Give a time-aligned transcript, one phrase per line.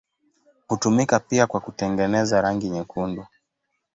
[0.67, 3.25] Hutumika pia kwa kutengeneza rangi nyekundu.